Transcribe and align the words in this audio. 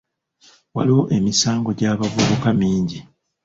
Waliwo 0.75 1.03
emisango 1.17 1.69
gy'abavubuka 1.77 2.49
mingi. 2.59 2.99